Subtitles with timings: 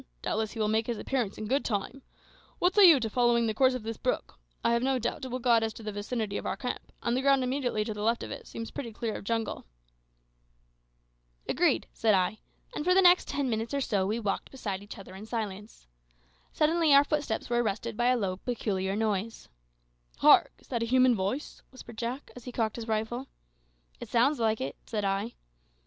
[0.23, 2.01] Doubtless he will make his appearance in good time.
[2.57, 4.39] What say you to following the course of this brook?
[4.63, 7.15] I have no doubt it will guide us to the vicinity of our camp, and
[7.15, 9.63] the ground immediately to the left of it seems pretty clear of jungle."
[11.47, 12.39] "Agreed," said I;
[12.73, 15.85] and for the next ten minutes or so we walked beside each other in silence.
[16.51, 19.49] Suddenly our footsteps were arrested by a low peculiar noise.
[20.17, 20.51] "Hark!
[20.57, 23.27] is that a human voice?" whispered Jack, as he cocked his rifle.
[23.99, 25.35] "It sounds like it," said I.